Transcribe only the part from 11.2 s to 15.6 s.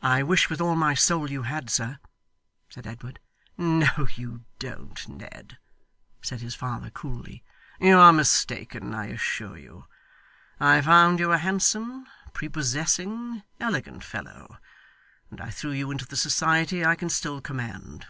you a handsome, prepossessing, elegant fellow, and I